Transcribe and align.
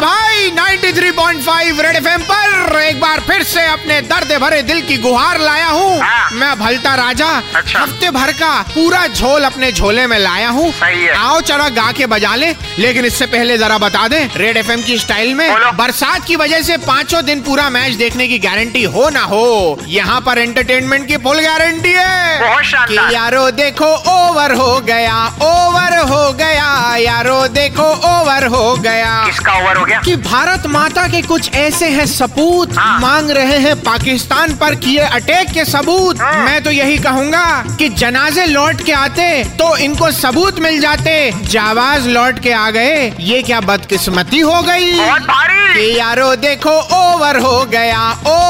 भाई 0.00 0.50
93.5 0.56 1.80
red 1.84 1.96
FM 1.96 2.22
पर 2.30 2.80
एक 2.80 3.00
बार 3.00 3.20
फिर 3.26 3.42
से 3.52 3.57
अपने 3.68 4.00
दर्द 4.12 4.32
भरे 4.42 4.62
दिल 4.62 4.80
की 4.86 4.96
गुहार 5.02 5.38
लाया 5.40 5.66
हूँ। 5.68 5.98
हाँ। 6.00 6.30
मैं 6.40 6.54
भलता 6.58 6.94
राजा 6.94 7.26
अच्छा। 7.56 7.78
हफ़्ते 7.80 8.10
भर 8.10 8.32
का 8.40 8.50
पूरा 8.74 9.06
झोल 9.06 9.44
अपने 9.44 9.70
झोले 9.72 10.06
में 10.06 10.18
लाया 10.18 10.48
हूँ। 10.58 10.72
आओ 11.16 11.40
चला 11.50 11.68
गा 11.78 11.90
के 11.98 12.06
बजा 12.14 12.34
ले 12.34 12.52
लेकिन 12.78 13.04
इससे 13.04 13.26
पहले 13.26 13.58
जरा 13.58 13.78
बता 13.78 14.06
दे 14.08 14.18
रेड 14.36 14.56
एफएम 14.56 14.82
की 14.82 14.98
स्टाइल 14.98 15.34
में 15.34 15.48
बरसात 15.76 16.24
की 16.26 16.36
वजह 16.36 16.62
से 16.62 16.76
पाँचों 16.86 17.24
दिन 17.24 17.40
पूरा 17.42 17.68
मैच 17.70 17.94
देखने 18.02 18.28
की 18.28 18.38
गारंटी 18.38 18.82
हो 18.96 19.08
ना 19.10 19.22
हो 19.32 19.78
यहाँ 19.88 20.20
पर 20.26 20.38
एंटरटेनमेंट 20.38 21.06
की 21.08 21.16
फुल 21.24 21.40
गारंटी 21.40 21.92
है। 21.92 22.56
कि 22.88 22.96
यारो 23.14 23.50
देखो 23.50 23.86
ओवर 24.12 24.52
हो 24.56 24.78
गया 24.86 25.16
ओवर 25.42 25.96
हो 26.10 26.32
गया 26.38 26.96
यारो 26.98 27.46
देखो 27.58 27.88
ओवर 28.10 28.46
हो 28.54 28.74
गया। 28.82 29.14
किसका 29.26 29.52
ओवर 29.58 29.76
हो 29.76 29.84
गया? 29.84 30.00
कि 30.04 30.16
भारत 30.28 30.66
माता 30.70 31.06
के 31.08 31.22
कुछ 31.22 31.52
ऐसे 31.54 31.88
हैं 31.90 32.06
सपूत 32.06 32.76
हाँ। 32.78 32.98
मांग 33.00 33.30
रहे 33.38 33.57
हैं 33.58 33.74
पाकिस्तान 33.82 34.54
पर 34.56 34.74
किए 34.74 34.98
अटैक 34.98 35.50
के 35.50 35.64
सबूत। 35.64 36.20
हाँ। 36.20 36.44
मैं 36.44 36.62
तो 36.62 36.70
यही 36.70 36.98
कहूँगा 36.98 37.44
कि 37.78 37.88
जनाजे 37.88 38.46
लौट 38.46 38.82
के 38.82 38.92
आते 38.92 39.44
तो 39.58 39.76
इनको 39.76 40.10
सबूत 40.10 40.58
मिल 40.60 40.80
जाते। 40.80 41.32
जावाज 41.44 42.06
लौट 42.08 42.38
के 42.38 42.52
आ 42.52 42.70
गए। 42.70 43.12
ये 43.20 43.42
क्या 43.42 43.60
बदकिस्मती 43.60 44.38
हो 44.40 44.62
गई? 44.62 44.92
कि 45.74 45.98
यारो 45.98 46.34
देखो 46.36 46.70
ओवर 46.70 47.38
हो 47.38 47.64
गया 47.64 48.10
ओवर 48.12 48.47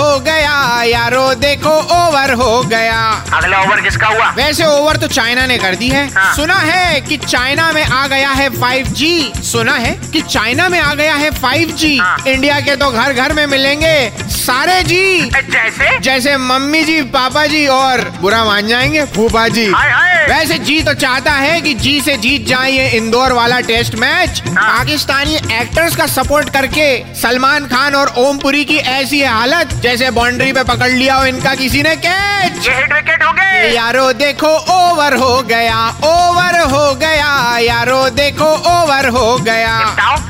हो 0.00 0.18
गया 0.20 0.82
यारो 0.82 1.22
देखो 1.34 1.70
ओवर 1.94 2.32
हो 2.32 2.62
गया। 2.64 3.00
अगला 3.34 3.60
ओवर 3.62 3.80
किसका 3.80 4.06
हुआ? 4.06 4.28
वैसे 4.36 4.64
ओवर 4.66 4.96
तो 4.96 5.06
चाइना 5.08 5.46
ने 5.46 5.58
कर 5.58 5.74
दी 5.74 5.88
है। 5.88 6.06
हाँ। 6.14 6.34
सुना 6.36 6.54
है 6.54 7.00
कि 7.00 7.16
चाइना 7.16 7.70
में 7.72 7.84
आ 7.84 8.06
गया 8.06 8.30
है 8.30 8.48
5G 8.50 9.42
सुना 9.44 9.72
है 9.74 9.92
कि 10.12 10.20
चाइना 10.20 10.68
में 10.68 10.78
आ 10.80 10.94
गया 10.94 11.14
है 11.14 11.30
5G 11.42 11.98
हाँ। 12.00 12.16
इंडिया 12.28 12.60
के 12.60 12.76
तो 12.76 12.90
घर 12.90 13.12
घर 13.12 13.32
में 13.32 13.46
मिलेंगे 13.46 13.96
सारे 14.30 14.82
जी 14.84 15.30
जैसे? 15.30 15.98
जैसे 15.98 16.36
मम्मी 16.36 16.84
जी 16.84 17.00
पापा 17.16 17.46
जी 17.46 17.66
और 17.66 18.08
बुरा 18.20 18.44
मान 18.44 18.68
जाएँगे 18.68 19.04
फूफा 19.16 19.46
जी। 19.48 19.70
हाय 19.70 19.90
हाय। 19.90 20.09
वैसे 20.28 20.58
जी 20.60 20.80
तो 20.82 20.92
चाहता 20.94 21.32
है 21.32 21.60
कि 21.60 21.74
जी 21.74 22.00
से 22.00 22.16
जीत 22.16 22.46
जाए 22.46 22.70
ये 22.70 22.88
इंदौर 22.96 23.32
वाला 23.32 23.60
टेस्ट 23.68 23.94
मैच। 23.94 24.42
हाँ। 24.48 24.68
पाकिस्तानी 24.68 25.34
एक्टर्स 25.34 25.96
का 25.96 26.06
सपोर्ट 26.06 26.50
करके 26.50 27.14
सलमान 27.14 27.66
खान 27.66 27.94
और 27.94 28.12
ओमपुरी 28.18 28.64
की 28.64 28.76
ऐसी 28.76 29.22
हालत 29.22 29.72
जैसे 29.82 30.10
बाउंड्री 30.10 30.52
पे 30.52 30.64
पकड़ 30.64 30.90
लिया 30.90 31.14
हो 31.14 31.24
इनका 31.26 31.54
किसी 31.54 31.82
ने 31.82 31.94
कैच 31.96 32.68
विकेट 32.92 33.22
हो 33.22 33.32
गए। 33.32 33.70
यारो 33.72 34.12
देखो 34.14 34.48
ओवर 34.74 35.14
हो 35.16 35.42
गया 35.42 35.78
ओवर 36.04 36.60
हो 36.70 36.94
गया 36.94 37.58
यारो 37.58 38.08
देखो 38.10 38.50
ओवर 38.72 39.08
हो 39.08 39.36
गया। 39.38 39.78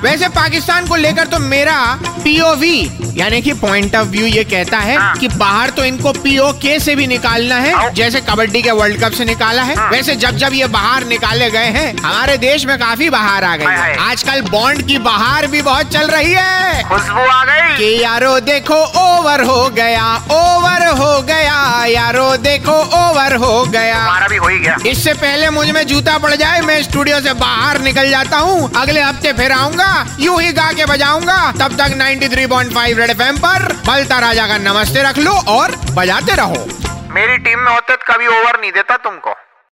वैसे 0.02 0.28
पाकिस्तान 0.30 0.86
को 0.88 0.96
लेकर 0.96 1.26
तो 1.26 1.38
मेरा 1.38 1.78
पीओवी 2.24 2.78
यानी 3.16 3.42
कि 3.42 3.52
पॉइंट 3.52 3.96
ऑफ़ 3.96 4.08
व्यू 4.08 4.26
ये 4.26 4.44
कहता 4.44 4.78
है 4.78 4.96
हाँ। 4.96 5.14
कि 5.16 5.28
बाहर 5.28 5.70
तो 5.70 5.84
इनको 5.84 6.12
पीओके 6.12 6.78
से 6.80 6.94
भी 6.94 7.06
निकालना 7.06 7.54
है 7.54 7.94
जैसे 7.94 8.20
कबड्डी 8.20 8.62
के 8.62 8.70
वर्ल्ड 8.70 9.00
कप 9.04 9.12
से 9.12 9.24
निकाला 9.24 9.62
है। 9.62 9.74
हाँ। 9.76 9.90
वैसे 9.90 10.16
जब 10.16 10.36
जब 10.36 10.50
ये 10.52 10.66
बाहर 10.66 11.04
निकाले 11.04 11.50
गए 11.50 11.70
हैं 11.76 11.96
हमारे 11.96 12.36
देश 12.36 12.66
में 12.66 12.78
काफ़ी 12.78 13.10
बाहर 13.10 13.44
आ 13.44 13.56
है। 13.56 13.96
आजकल 14.10 14.40
बॉन्ड 14.40 14.82
की 14.82 14.98
बाहर 14.98 15.46
भी 15.46 15.62
बहुत 15.62 15.92
चल 15.92 16.06
रही 16.06 16.32
है। 16.32 16.82
खुशबू 16.82 17.20
आ 17.20 17.44
गई। 17.44 17.76
कि 17.76 18.02
यारो 18.02 18.40
देखो 18.40 18.74
ओवर 19.00 19.42
हो 19.44 19.68
गया 19.70 20.14
ओवर 20.32 20.86
हो 20.86 21.22
गया 21.22 21.84
यारो 21.86 22.36
देखो 22.36 22.72
ओवर 22.72 23.34
हो 23.34 23.64
गया। 23.64 24.26
भी 24.30 24.36
हो 24.36 24.48
ही 24.48 24.58
गया। 24.58 24.76
इससे 24.86 25.12
पहले 25.12 25.50
मुझमें 25.50 25.86
जूता 25.86 26.18
पड़ 26.18 26.34
जाए 26.34 26.60
मैं 26.60 26.82
स्टूडियो 26.82 27.20
से 27.20 27.32
बाहर 27.32 27.80
निकल 27.80 28.10
जाता 28.10 28.36
हूँ। 28.36 28.70
अगले 28.76 29.00
हफ़्ते 29.00 29.32
फिर 29.32 29.52
आऊँगा 29.52 30.16
यूँ 30.20 30.40
ही 30.42 30.52
गा 30.52 30.72
के 30.72 30.84
बजाऊँगा। 30.86 31.52
तब 31.60 31.76
तक 31.76 31.94
93.5 31.96 32.94
रेड 33.00 33.10
एफएम 33.10 33.36
पर 33.36 33.62
बलता 33.86 34.18
राजा 34.18 34.46
का 34.46 34.56
नमस्ते 34.58 35.02
रख 35.02 35.18
लो 35.18 35.32
और 35.48 35.76
बजाते 35.94 36.34
रहो। 36.36 36.64
मेरी 37.10 37.36
टीम 37.38 37.58
में 37.58 37.72
होते 37.72 37.96
कभी 38.08 38.26
ओवर 38.26 38.60
नहीं 38.60 38.72
देता 38.72 38.96
तुमको। 38.96 39.34